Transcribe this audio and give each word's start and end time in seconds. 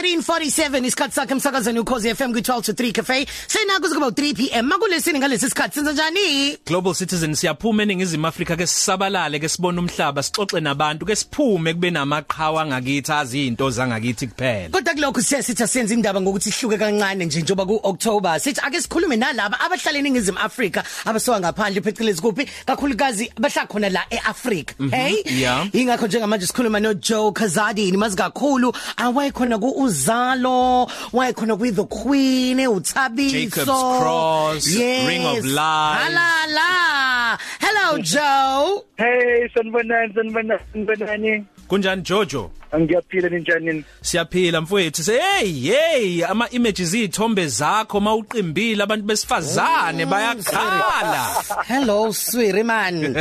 1347 0.00 0.86
isikhathi 0.86 1.14
sakhe 1.14 1.32
emsakazweni 1.32 1.78
ukhozi 1.78 2.14
FM 2.14 2.32
ku12 2.32 2.62
to 2.62 2.72
3 2.72 2.92
cafe. 2.92 3.26
Senako 3.46 3.88
kuba 3.94 4.06
3 4.06 4.34
pm 4.34 4.66
makulesini 4.66 5.18
ngalesi 5.18 5.48
sikhathi? 5.48 5.74
Senza 5.74 5.92
njani? 5.92 6.58
Global 6.66 6.94
Citizen 6.94 7.34
siyaphuma 7.34 7.82
eningizimu 7.82 8.26
Afrika 8.26 8.56
ke 8.56 8.66
sisabalale 8.66 9.38
ke 9.38 9.48
sibone 9.48 9.78
umhlaba 9.78 10.22
sixoxe 10.22 10.60
nabantu 10.60 11.06
ke 11.06 11.16
siphume 11.16 11.74
kube 11.74 11.90
namaqhawa 11.90 12.66
ngakithi 12.66 13.12
azi 13.12 13.42
izinto 13.42 13.70
zangakithi 13.70 14.26
kuphela. 14.26 14.68
Kodwa 14.68 14.94
kulokho 14.94 15.22
siyasithi 15.22 15.66
senza 15.68 15.94
indaba 15.94 16.20
ngokuthi 16.20 16.48
ihluke 16.48 16.78
kancane 16.78 17.24
nje 17.24 17.42
njoba 17.42 17.66
ku 17.66 17.80
October 17.82 18.40
sithi 18.40 18.60
ake 18.60 18.80
sikhulume 18.80 19.16
nalabo 19.16 19.56
abahlala 19.60 19.98
eningizimu 19.98 20.38
Afrika 20.38 20.84
abasoka 21.04 21.40
ngaphandle 21.40 21.80
phecelezi 21.80 22.22
kuphi? 22.22 22.48
Kakhulukazi 22.66 23.32
abahlala 23.36 23.66
khona 23.66 23.88
la 23.88 24.02
eAfrica 24.10 24.74
hey? 24.90 25.22
yeah. 25.26 25.66
ingakho 25.72 26.06
njengamanje 26.06 26.46
sikhuluma 26.46 26.80
no 26.80 26.94
Joe 26.94 27.32
Kazadi 27.32 27.90
nimazi 27.90 28.16
kakhulu 28.16 28.72
awayekhona 28.96 29.58
ku 29.58 29.81
Uzalo 29.82 30.88
wayekhona 31.12 31.56
ku 31.58 31.64
The 31.72 31.84
Queen 31.84 32.58
uThabiso 32.58 33.32
Jacob's 33.32 33.64
Cross, 33.98 34.76
Ring 34.76 35.26
of 35.26 35.44
Light. 35.44 35.98
halala 35.98 37.38
hello 37.60 37.98
Joe. 37.98 38.84
Hey 38.96 39.48
sanibonani 39.54 40.14
sanibonani 40.14 40.60
sanibonani 40.72 41.44
kunjani 41.68 42.02
Jojo? 42.02 42.50
Ngiyaphila 42.80 43.28
ninjani 43.28 43.84
siyaphila 44.00 44.60
mfowethu. 44.60 45.02
Say 45.02 45.18
hey 45.20 45.52
hey 45.52 46.24
ama 46.24 46.50
images 46.50 46.80
izithombe 46.94 47.46
zakho 47.46 48.00
mawuqimbile 48.00 48.82
abantu 48.82 49.04
besifazane 49.06 50.06
bayakhala. 50.06 51.26
hello 51.66 52.12
swiri 52.12 52.62
man. 52.62 53.02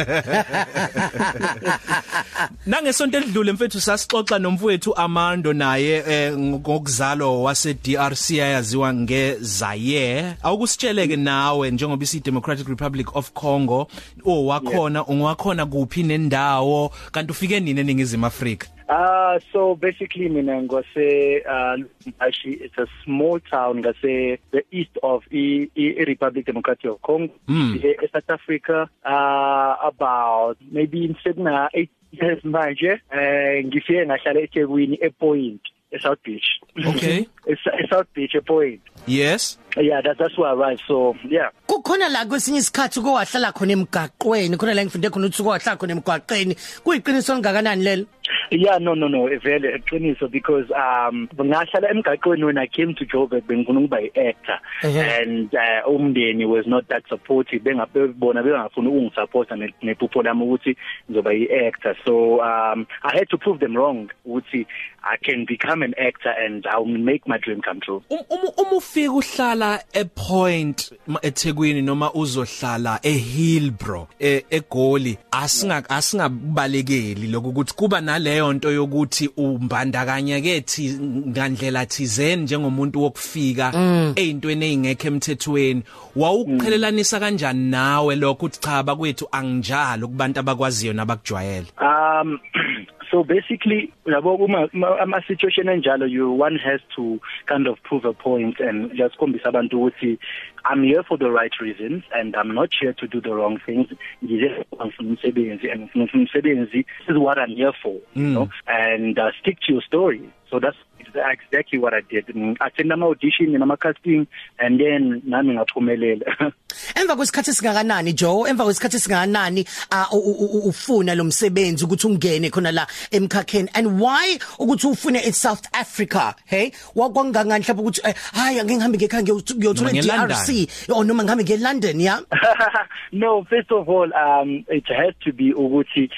Nangesonto 2.66 3.18
elidlule 3.18 3.52
mfethu 3.52 3.82
sasixoxa 3.82 4.40
nomfowethu 4.40 4.96
Amando 4.96 5.54
naye 5.54 6.04
eh, 6.08 6.38
ngokuzalo 6.38 7.44
wase 7.44 7.74
DRC 7.74 8.32
ayaziwa 8.32 8.94
ngeZaire 8.94 10.34
awukusitsheleke 10.44 11.16
nawe 11.16 11.72
njengoba 11.72 12.04
isi 12.04 12.20
Democratic 12.20 12.68
Republic 12.68 13.16
of 13.16 13.32
Congo. 13.32 13.88
Owakhona 14.26 15.06
ungakhona 15.06 15.66
kuphi 15.66 16.04
nendawo? 16.04 16.92
Kanti 17.12 17.32
ufike 17.32 17.60
nini 17.60 17.80
eningizimu 17.80 18.26
Afrika? 18.26 18.68
Uh 18.92 19.40
so 19.54 19.76
basically 19.76 20.28
mina 20.28 20.62
ngose 20.62 21.42
uh 21.48 21.78
Lumbashi 22.04 22.60
it's 22.60 22.78
a 22.78 22.88
small 23.06 23.40
town 23.40 23.82
ngase 23.82 24.38
the 24.52 24.64
east 24.70 24.98
of 25.02 25.24
e, 25.32 25.70
e 25.74 26.04
Republic 26.04 26.46
Democratic 26.46 26.92
of 26.92 27.02
Congo. 27.02 27.34
Mm. 27.48 27.80
e, 27.82 27.96
e 28.04 28.08
South 28.12 28.30
Africa 28.30 28.90
uh 29.06 29.76
about 29.82 30.58
maybe 30.70 31.06
in 31.06 31.16
Sedna 31.24 31.70
8 31.74 31.90
years 32.12 32.44
manje 32.44 33.00
eh 33.12 33.64
ngifike 33.66 34.06
ngahlala 34.06 34.40
eThekwini 34.40 35.00
ePoint 35.02 35.62
eSouth 35.92 36.20
Beach. 36.24 36.60
Okay. 36.86 37.28
e 37.48 37.56
South 37.90 38.08
Beach 38.14 38.36
ePoint. 38.36 38.80
Yes. 39.08 39.58
Yeah 39.78 40.02
that, 40.02 40.18
that's 40.18 40.38
where 40.38 40.50
I 40.50 40.54
arrived 40.54 40.84
so 40.86 41.16
yeah. 41.30 41.50
Kukhona 41.68 42.10
la 42.10 42.26
kwesinye 42.26 42.60
isikhathi 42.60 43.00
uko 43.00 43.14
wahlala 43.14 43.52
khona 43.52 43.74
emgaqweni 43.74 44.58
khona 44.58 44.74
la 44.74 44.84
ngifunde 44.86 45.10
khona 45.10 45.28
ukuthi 45.28 45.42
uko 45.42 45.50
wahlala 45.50 45.78
khona 45.78 45.94
emgaqweni. 45.94 46.56
Kuyiqiniso 46.84 47.36
lingakanani 47.36 47.84
lelo? 47.84 48.06
Yeah 48.52 48.78
no 48.80 48.94
no 48.96 49.08
no 49.08 49.28
vele 49.44 49.78
eqiniso 49.78 50.30
because 50.30 50.70
um 50.72 51.28
ngahlala 51.36 51.90
emgaqweni 51.92 52.46
when 52.46 52.58
I 52.58 52.68
came 52.68 52.94
to 52.96 53.06
Joburg 53.06 53.44
bengifuna 53.48 53.80
ukuba 53.80 54.02
iactor. 54.02 54.60
Ehhe. 54.84 55.22
and 55.22 55.54
uh, 55.56 55.90
umndeni 55.90 56.46
was 56.48 56.68
not 56.68 56.88
that 56.90 57.04
supportive. 57.08 57.62
Bengabona 57.64 58.44
bengafuna 58.44 58.90
ukungisupport 58.90 59.50
nephupho 59.82 60.22
lami 60.24 60.44
ukuthi 60.46 60.76
ngizoba 61.10 61.34
iactor. 61.34 61.96
So 62.06 62.42
um 62.42 62.86
I 63.04 63.16
had 63.18 63.30
to 63.30 63.38
prove 63.38 63.60
them 63.60 63.76
wrong 63.78 64.10
ukuthi 64.28 64.66
I 65.04 65.18
can 65.18 65.46
become 65.46 65.82
an 65.82 65.96
actor 65.98 66.30
and 66.30 66.64
I'll 66.68 66.86
make 66.86 67.28
my 67.28 67.38
dream 67.38 67.62
come 67.62 67.80
true. 67.80 68.04
Um- 68.12 68.20
uma 68.30 68.52
uma 68.58 68.72
ufika 68.78 69.12
uhlala 69.12 69.84
ePoint 69.94 70.92
ma- 71.08 71.20
eThekwini 71.22 71.82
noma 71.82 72.12
uzohlala 72.14 73.00
eHillbrow 73.04 74.08
e- 74.20 74.44
eGoli 74.50 75.18
asinga 75.32 75.90
asingabalekeli 75.90 77.28
lokho 77.28 77.50
ukuthi 77.50 77.74
kuba 77.76 78.02
naleyo 78.42 78.54
nto 78.54 78.72
yokuthi 78.72 79.30
umbandakanya 79.38 80.42
kethi 80.42 81.00
ngandlela 81.28 81.86
thizeni 81.86 82.44
njengomuntu 82.44 83.02
wokufika 83.04 83.72
ezintweni 84.16 84.66
ezingekho 84.66 85.08
emthethweni. 85.08 85.84
Wawuqhelelanisa 86.16 87.20
kanjani 87.20 87.70
nawe 87.70 88.16
lokho 88.16 88.46
uthi 88.46 88.60
cha 88.60 88.84
bakwethu 88.84 89.28
anginjalo 89.32 90.08
kubantu 90.08 90.40
abakwaziyo 90.40 90.94
nabakujwayele? 90.94 91.68
Um 91.80 92.40
so 93.12 93.24
basically 93.24 93.92
yabo 94.06 94.36
uma 94.36 94.70
uma- 94.74 95.00
ama 95.00 95.22
situation 95.28 95.68
enjalo 95.68 96.10
you 96.10 96.32
one 96.32 96.58
has 96.58 96.82
to 96.96 97.20
kind 97.46 97.68
of 97.68 97.78
prove 97.84 98.06
a 98.06 98.14
point 98.14 98.60
and 98.60 98.92
just 98.96 99.18
khombisa 99.18 99.50
abantu 99.50 99.78
ukuthi 99.78 100.18
I'm 100.66 100.84
here 100.84 101.04
for 101.04 101.18
the 101.18 101.30
right 101.32 101.52
reasons 101.60 102.04
and 102.14 102.36
I'm 102.36 102.54
not 102.54 102.70
here 102.80 102.94
to 102.94 103.08
do 103.08 103.22
the 103.22 103.34
wrong 103.34 103.60
things. 103.66 103.88
Ngize 104.24 104.66
umsebenzi 105.00 105.72
and 105.72 105.90
ngifuna 105.90 106.08
umsebenzi. 106.14 106.86
This 107.00 107.10
is 107.10 107.18
what 107.18 107.38
I'm 107.40 107.50
here 107.56 107.74
for 107.82 108.00
you 108.14 108.24
know? 108.28 108.50
And 108.68 109.18
uh, 109.20 109.32
stick 109.42 109.60
to 109.68 109.74
your 109.74 109.82
story. 109.82 110.22
So 110.50 110.60
that's 110.60 110.78
exactly 111.16 111.78
what 111.80 111.94
I 111.94 112.02
did. 112.02 112.28
Mm, 112.28 112.58
attend 112.62 112.92
ama 112.94 113.08
audition 113.08 113.52
nama 113.52 113.76
casting 113.78 114.28
and 114.60 114.80
then 114.80 115.22
nami 115.26 115.56
ngaphumelela. 115.56 116.24
Emva 116.96 117.16
kwesikhathi 117.16 117.54
singakanani 117.54 118.14
Joe? 118.14 118.46
Emva 118.50 118.64
kwesikhathi 118.64 119.00
singakanani 119.00 119.68
ah, 119.92 120.08
u- 120.14 120.18
u- 120.20 120.58
u- 120.58 120.68
ufuna 120.70 121.16
lo 121.16 121.24
msebenzi 121.24 121.86
ukuthi 121.86 122.08
ungene 122.08 122.50
khona 122.50 122.72
la 122.72 122.88
emkhakheni? 123.12 123.70
And 123.74 124.00
why 124.02 124.38
ukuthi 124.60 124.88
ufune 124.88 125.26
in 125.26 125.34
South 125.34 125.68
Africa 125.74 126.34
hey? 126.46 126.72
Wakwangangani 126.96 127.64
mhlawumbe 127.64 127.82
ukuthi 127.90 128.02
eh, 128.04 128.16
hayi 128.34 128.60
ake 128.60 128.76
ngihambe 128.76 128.98
ngekhaya 128.98 129.24
ngiyothola 129.24 129.92
Noma 129.92 130.28
DRC 130.52 130.90
or 130.90 131.06
noma 131.06 131.24
ngihambe 131.24 131.44
nge 131.44 131.58
London 131.58 132.00
ya 132.00 132.20
no 133.12 133.44
first 133.44 133.72
of 133.72 133.90
all 133.90 134.10
um 134.14 134.66
it 134.70 134.88
has 134.88 135.14
to 135.24 135.34
be 135.34 135.54
ukuthi 135.54 136.10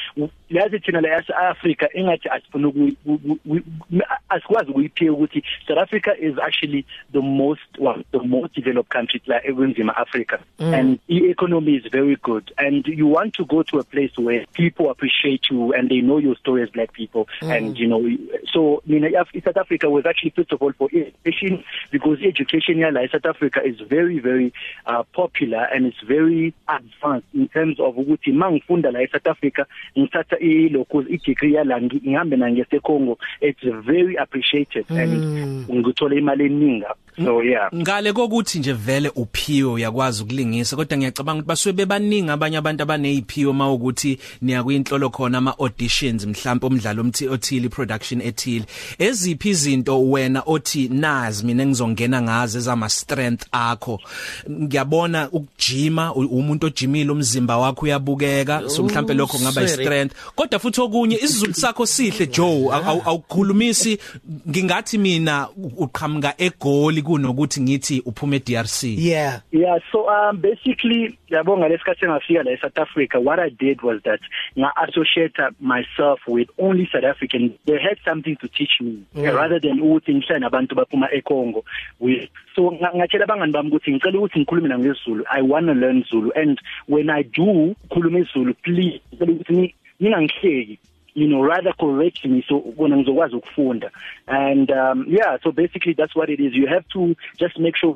yazi 0.49 0.79
thina 0.79 1.01
la 1.01 1.23
Africa 1.49 1.87
ingathi 1.93 2.29
asifuna 2.29 2.71
asikwazi 4.29 4.71
ukuyiphiya 4.71 5.11
ukuthi 5.13 5.43
South 5.67 5.79
Africa 5.79 6.11
is 6.19 6.37
actually 6.37 6.85
the 7.11 7.21
most 7.21 7.61
well, 7.79 8.03
the 8.11 8.19
most 8.19 8.53
developed 8.55 8.89
country 8.89 9.21
la 9.25 9.45
ekwenzima 9.45 9.95
Africa 9.97 10.39
mm. 10.59 10.73
and 10.73 10.99
the 11.07 11.29
economy 11.29 11.75
is 11.75 11.91
very 11.91 12.15
good 12.15 12.53
and 12.57 12.87
you 12.87 13.07
want 13.07 13.33
to 13.33 13.45
go 13.45 13.63
to 13.63 13.79
a 13.79 13.83
place 13.83 14.11
where 14.17 14.45
people 14.53 14.89
appreciate 14.89 15.49
you 15.49 15.73
and 15.73 15.89
they 15.89 16.01
know 16.01 16.17
your 16.17 16.35
story 16.35 16.63
as 16.63 16.69
black 16.69 16.93
people 16.93 17.27
mm. 17.41 17.49
and 17.49 17.77
you 17.77 17.87
know 17.87 18.01
so 18.51 18.81
I 18.87 18.91
mean 18.91 19.11
South 19.43 19.57
Africa 19.57 19.89
was 19.89 20.05
actually 20.05 20.31
first 20.31 20.51
of 20.51 20.61
all 20.61 20.73
for 20.73 20.89
education 20.93 21.63
because 21.91 22.19
education 22.21 22.75
here 22.75 22.91
like 22.91 23.11
South 23.11 23.25
Africa 23.25 23.61
is 23.63 23.79
very 23.79 24.19
very 24.23 24.53
uh, 24.85 25.03
popular 25.13 25.63
and 25.73 25.85
it's 25.85 26.03
very 26.07 26.53
advanced 26.67 27.27
in 27.33 27.47
terms 27.47 27.79
of 27.79 27.97
ukuthi 27.97 28.31
mangifunda 28.31 28.91
la 28.91 28.99
eSouth 28.99 29.27
Africa 29.27 29.65
ngithatha 29.97 30.37
i 30.39 30.69
locals 30.69 31.05
i 31.09 31.17
degree 31.17 31.53
yala 31.53 31.81
ngihambe 31.81 32.35
na 32.37 32.51
ngese 32.51 32.79
Congo 32.79 33.17
it's 33.41 33.63
very 33.85 34.15
appreciated 34.17 34.85
mm. 34.89 34.99
and 34.99 35.69
ngithola 35.69 36.15
imali 36.15 36.45
eningi 36.45 36.85
so 37.15 37.43
yeah 37.43 37.69
ngale 37.75 38.13
kokuthi 38.13 38.59
nje 38.59 38.73
vele 38.73 39.11
uphiwe 39.15 39.71
uyakwazi 39.71 40.23
ukulingisa 40.23 40.75
kodwa 40.75 40.97
ngiyacabanga 40.97 41.39
ukuthi 41.39 41.47
basuke 41.47 41.73
bebaningi 41.73 42.29
abanye 42.31 42.57
abantu 42.57 42.83
abaneziphiwe 42.83 43.53
mawukuthi 43.53 44.19
niya 44.41 44.63
kwinhlolo 44.63 45.09
khona 45.09 45.37
ama 45.37 45.59
auditions 45.59 46.25
mhlawumbe 46.25 46.67
umdlalo 46.67 47.01
omthi 47.01 47.27
othili 47.27 47.69
production 47.69 48.21
ethile 48.21 48.65
eziphi 48.99 49.49
izinto 49.49 50.09
wena 50.09 50.43
othi 50.45 50.89
nazi 50.89 51.45
mina 51.45 51.65
ngizongena 51.65 52.21
ngaze 52.21 52.57
ezama 52.57 52.89
strength 52.89 53.45
akho 53.51 53.99
ngiyabona 54.51 55.29
ukujima 55.31 56.13
umuntu 56.15 56.65
ojimile 56.67 57.11
umzimba 57.11 57.57
wakho 57.57 57.85
uyabukeka 57.85 58.69
so 58.69 58.83
mhlawumbe 58.83 59.13
lokho 59.13 59.37
kungaba 59.37 59.67
sorry. 59.67 59.83
istrength 59.83 60.13
kodwa 60.35 60.59
futhi 60.59 60.81
okunye 60.81 61.15
isizulu 61.15 61.53
sakho 61.53 61.85
sihle 61.85 62.27
Joe 62.27 62.45
awu- 62.47 62.71
awu- 62.71 63.01
awukhulumisi 63.05 63.97
ngingathi 64.49 64.97
mina 64.97 65.47
uqhamuka 65.77 66.33
egoli 66.37 67.01
kunokuthi 67.03 67.61
ngithi 67.61 68.01
uphume 68.05 68.35
eDRC 68.37 68.83
yeah. 68.83 69.41
Yeah, 69.51 69.79
so 69.91 70.09
um 70.09 70.37
basically 70.41 71.17
yabonga 71.29 71.67
lesikhathi 71.67 72.05
engafika 72.05 72.43
la 72.43 72.51
eSouth 72.51 72.77
Africa 72.77 73.19
what 73.19 73.39
I 73.39 73.49
did 73.49 73.81
was 73.81 74.01
that 74.03 74.19
nga 74.57 74.71
associate 74.87 75.35
myself 75.59 76.19
with 76.27 76.49
only 76.57 76.89
South 76.91 77.03
African. 77.03 77.53
They 77.65 77.79
had 77.79 77.97
something 78.05 78.35
to 78.37 78.47
teach 78.47 78.81
me 78.81 79.03
yeah. 79.13 79.31
rather 79.31 79.59
than 79.59 79.79
ukuthi 79.79 80.13
ngihlale 80.15 80.39
nabantu 80.39 80.75
baphuma 80.75 81.07
eCongo. 81.11 81.63
We 81.99 82.29
so 82.55 82.71
nga- 82.71 82.91
ngatshela 82.95 83.23
abangani 83.25 83.51
bami 83.53 83.69
ukuthi 83.69 83.91
ngicela 83.91 84.19
ukuthi 84.19 84.39
ngikhulume 84.39 84.69
na 84.69 84.79
ngesiZulu 84.79 85.23
I 85.29 85.41
want 85.41 85.67
to 85.67 85.73
learn 85.73 86.03
Zulu. 86.09 86.31
And 86.35 86.59
when 86.87 87.09
I 87.09 87.23
do 87.23 87.75
khuluma 87.91 88.19
isiZulu 88.19 88.55
please 88.63 89.01
ngicela 89.13 89.31
ukuthi 89.31 89.53
ni- 89.53 89.75
ningangihleki 89.99 90.79
you 91.15 91.27
know 91.27 91.43
rather 91.47 91.73
correct 91.73 92.25
me 92.25 92.43
so 92.47 92.59
kona 92.59 92.97
ngizokwazi 92.97 93.35
ukufunda 93.35 93.91
and 94.27 94.71
um 94.71 95.05
yeah 95.09 95.37
so 95.43 95.51
basically 95.51 95.93
that's 95.93 96.15
what 96.15 96.29
it 96.29 96.39
is 96.39 96.53
you 96.53 96.67
have 96.67 96.85
to 96.93 97.15
just 97.39 97.59
make 97.59 97.77
sure 97.77 97.95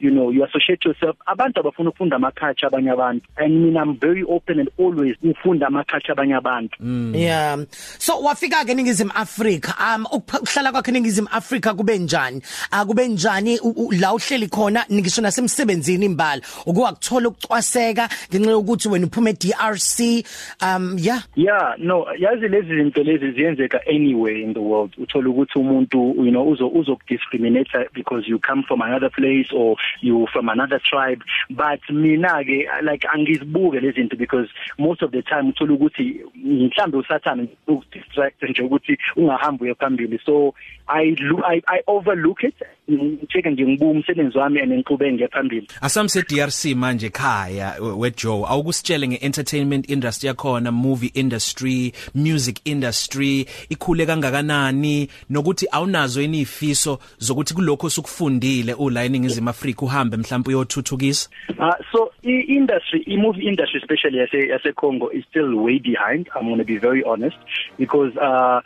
you 0.00 0.10
know 0.10 0.30
you 0.32 0.44
associate 0.44 0.88
yourself 0.88 1.16
abantu 1.26 1.60
abafuna 1.60 1.88
ukufunda 1.90 2.16
ama 2.16 2.30
culture 2.30 2.66
abanye 2.66 2.90
abantu 2.90 3.26
and 3.36 3.54
mina 3.64 3.82
I'm 3.82 3.98
very 4.00 4.22
open 4.28 4.60
and 4.60 4.70
always 4.78 5.16
ufunda 5.22 5.66
ama 5.66 5.84
culture 5.84 6.12
abanye 6.12 6.34
abantu 6.34 6.76
Yeah. 7.16 7.58
So 7.98 8.20
wafika 8.20 8.64
ke 8.64 8.74
ningizimu 8.74 9.10
Africa. 9.14 9.74
Um 9.80 10.06
ukuhlala 10.12 10.72
kwakhe 10.72 10.92
ningizimu 10.92 11.28
Africa 11.30 11.74
kube 11.76 11.98
njani? 11.98 12.42
Akube 12.70 13.08
njani 13.08 13.58
u- 13.60 13.74
u- 13.76 13.92
la 14.00 14.14
uhleli 14.14 14.48
khona 14.48 14.84
ngisho 14.92 15.22
nasemsebenzini 15.22 16.06
imbala. 16.06 16.42
Ukuwakuthola 16.66 17.28
ukucwaseka 17.28 18.08
ngenxa 18.30 18.50
yokuthi 18.50 18.88
wena 18.88 19.06
uphuma 19.06 19.30
eDRC. 19.30 20.24
Um 20.62 20.96
yeah. 20.98 21.22
Yeah, 21.36 21.74
no, 21.78 22.06
yazi 22.18 22.45
lezi 22.48 22.76
zinto 22.76 23.02
lezi 23.02 23.32
ziyenzeka 23.32 23.80
anywhere 23.86 24.42
in 24.42 24.54
the 24.54 24.60
world. 24.60 24.94
Uthola 24.98 25.28
ukuthi 25.28 25.58
umuntu, 25.58 26.14
you 26.24 26.30
know, 26.30 26.48
uzo 26.48 26.68
uzokudiscriminate 26.68 27.88
because 27.94 28.28
you 28.28 28.38
come 28.38 28.62
from 28.62 28.82
another 28.82 29.10
place 29.10 29.48
or 29.52 29.76
you 30.00 30.26
from 30.32 30.48
another 30.48 30.80
tribe. 30.80 31.22
But 31.50 31.80
mina 31.90 32.44
ke 32.44 32.68
like 32.82 33.06
angizibuke 33.14 33.80
lezi 33.80 34.00
zinto 34.00 34.18
because 34.18 34.48
most 34.78 35.02
of 35.02 35.10
the 35.12 35.22
time 35.22 35.52
uthola 35.52 35.72
ukuthi 35.74 36.20
mhlambe 36.34 36.96
usathana 36.96 37.46
ukudistract 37.66 38.42
nje 38.42 38.62
ukuthi 38.62 38.98
ungahambi 39.16 39.64
uye 39.64 39.74
phambili. 39.74 40.18
So 40.24 40.54
I 40.88 41.16
I 41.44 41.62
I 41.66 41.82
overlook 41.86 42.44
it. 42.44 42.54
Ngiceke 42.90 43.50
nje 43.50 43.66
ngibuka 43.66 43.90
umsebenzi 43.90 44.38
wami 44.38 44.60
and 44.60 44.72
ngiqhubeke 44.72 45.12
ngephambili. 45.12 45.68
Asamse 45.80 46.22
DRC 46.22 46.64
manje 46.76 47.10
khaya 47.10 47.74
we 47.80 47.92
we 47.92 48.10
Joe 48.10 48.44
awukusitshele 48.48 49.08
ngeentertainment 49.08 49.90
industry 49.90 50.28
yakhona 50.28 50.72
movie 50.72 51.10
industry 51.14 51.92
music 52.14 52.60
industry 52.64 53.46
ikhule 53.68 54.06
kangakanani 54.06 55.08
nokuthi 55.30 55.66
awunazo 55.72 56.22
inifiso 56.22 56.98
zokuthi 57.18 57.54
kulokho 57.54 57.90
sukufundile 57.90 58.74
ula 58.74 59.04
eningizimu 59.04 59.50
Afrika 59.50 59.82
uhambe 59.82 60.16
mhlawumbe 60.16 60.48
uyothuthukisa 60.48 61.30
Uh, 61.58 61.72
so 61.90 62.12
i 62.22 62.44
industry, 62.48 63.02
i 63.06 63.16
movie 63.16 63.48
industry, 63.48 63.80
especially 63.80 64.20
as 64.20 64.28
a 64.34 64.52
as 64.54 64.60
a 64.66 64.72
Congo, 64.72 65.08
is 65.08 65.24
still 65.30 65.56
way 65.56 65.78
behind. 65.78 66.28
I'm 66.34 66.46
going 66.46 66.58
to 66.58 66.64
be 66.64 66.76
very 66.76 67.02
honest 67.02 67.36
because 67.78 68.14
uh, 68.18 68.60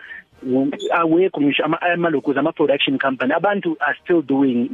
awekho 0.93 1.41
ngisho 1.41 1.65
ama 1.65 1.81
amalokuz 1.81 2.37
ama 2.37 2.53
production 2.53 2.99
company. 2.99 3.33
Abantu 3.33 3.77
are 3.81 3.97
still 4.05 4.23
doing 4.23 4.69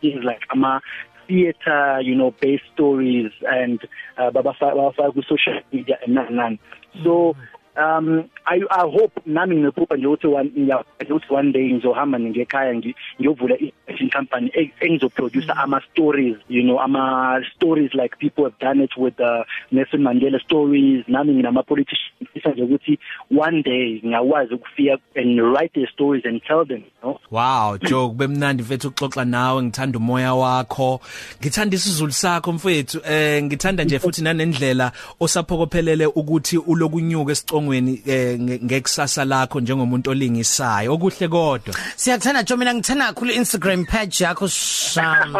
things 0.00 0.24
like 0.24 0.46
ama 0.50 0.80
theater 1.26 2.00
you 2.02 2.14
know 2.14 2.34
based 2.40 2.64
stories 2.74 3.32
and 3.46 3.80
uh, 4.18 4.30
babafaka 4.30 5.12
ku 5.14 5.22
social 5.22 5.60
media 5.72 5.96
and 6.04 6.14
none 6.14 6.34
none 6.36 6.58
so 7.02 7.34
um 7.76 8.28
i 8.46 8.60
i 8.70 8.84
hope 8.86 9.12
nami 9.26 9.56
ngiphupha 9.56 9.96
nje 9.96 10.06
ukuthi 10.06 10.26
one 10.26 10.50
ya 10.56 10.84
ukuthi 11.10 11.34
one 11.34 11.52
day 11.52 11.72
ngizohamba 11.72 12.20
ngekhaya 12.20 12.74
ngiyovula 13.18 13.56
i 14.06 14.10
company 14.10 14.50
e- 14.54 14.72
engizoproduce 14.80 15.52
ama 15.56 15.80
stories 15.92 16.36
you 16.48 16.62
know 16.62 16.80
ama 16.80 17.40
stories 17.56 17.90
like 17.94 18.16
people 18.18 18.42
have 18.44 18.54
done 18.60 18.84
it 18.84 18.96
with 18.96 19.16
the 19.16 19.44
Nelson 19.72 20.02
Mandela 20.02 20.40
stories. 20.40 21.04
Nami 21.08 21.32
nginama 21.34 21.62
politicians 21.62 22.12
nje 22.54 22.62
ukuthi 22.62 22.98
one 23.38 23.62
day 23.62 24.00
ngiyakwazi 24.06 24.54
ukufika 24.54 24.98
and 25.16 25.40
write 25.40 25.72
their 25.74 25.88
stories 25.92 26.24
and 26.26 26.42
tell 26.42 26.66
them 26.66 26.78
you 26.78 26.90
know? 27.02 27.20
Wow 27.30 27.78
Joe 27.78 28.08
kube 28.08 28.26
mnandi 28.26 28.62
mfethu 28.62 28.88
ukuxoxa 28.88 29.24
nawe 29.24 29.62
ngithanda 29.62 29.98
umoya 29.98 30.34
wakho. 30.34 31.00
Ngithanda 31.40 31.76
isizulu 31.76 32.12
sakho 32.12 32.52
mfethu. 32.52 33.00
Eh 33.10 33.42
ngithanda 33.44 33.84
nje 33.84 33.98
futhi 33.98 34.22
nanendlela 34.22 34.92
osaphokophelele 35.20 36.06
ukuthi 36.06 36.58
ulokunyuka 36.58 37.32
esicongweni 37.32 38.02
eh, 38.06 38.38
nge- 38.40 38.64
ngekusasa 38.64 39.24
lakho 39.24 39.60
njengomuntu 39.60 40.10
olingisayo. 40.10 40.92
Okuhle 40.94 41.28
kodwa. 41.28 41.74
Siyakuthanda 41.96 42.42
Joe 42.42 42.56
mina 42.58 42.74
ngithanda 42.74 43.04
kakhulu 43.06 43.30
Instagram 43.32 43.84
page 43.94 44.24
yakho 44.24 44.48
sham. 44.48 45.36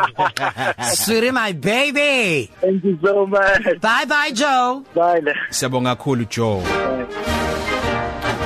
Sweetie 0.94 1.30
my 1.32 1.52
baby. 1.52 2.50
thank 2.60 2.84
you 2.84 2.98
so 3.02 3.26
much 3.26 3.64
Bye 3.80 4.04
bye 4.04 4.30
Joe. 4.32 4.84
bye 4.94 5.20
siyabonga 5.50 5.96
kakhulu 5.96 6.24
Joe 6.24 6.62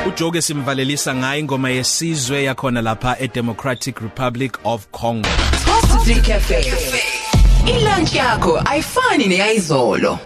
uJoke 0.07 0.43
simvalelisa 0.43 1.15
ngayo 1.15 1.41
ingoma 1.41 1.71
yesizwe 1.71 2.45
yakhona 2.45 2.83
lapha 2.83 3.17
eDemocratic 3.21 4.01
Republic 4.01 4.59
of 4.65 4.87
Congo 4.91 5.29
Coffee 5.65 6.21
Cafe. 6.21 6.73
Ilunch 7.67 8.15
yakho 8.15 8.63
ayifani 8.65 9.27
neyizolo. 9.27 10.19